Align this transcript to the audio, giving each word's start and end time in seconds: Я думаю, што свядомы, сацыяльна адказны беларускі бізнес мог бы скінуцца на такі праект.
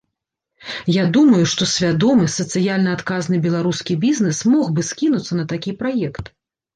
Я 0.91 1.01
думаю, 1.17 1.41
што 1.51 1.67
свядомы, 1.73 2.25
сацыяльна 2.35 2.95
адказны 2.99 3.35
беларускі 3.43 3.97
бізнес 4.07 4.39
мог 4.55 4.73
бы 4.81 4.87
скінуцца 4.89 5.37
на 5.39 5.45
такі 5.53 5.75
праект. 5.83 6.25